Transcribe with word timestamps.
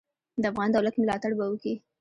د 0.41 0.43
افغان 0.51 0.69
دولت 0.71 0.95
ملاتړ 0.97 1.31
به 1.37 1.45
وکي. 1.49 1.73